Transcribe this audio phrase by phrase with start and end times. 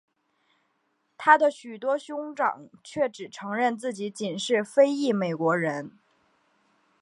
[1.15, 5.99] 他的许多兄长却只承认自己仅是非裔美国人。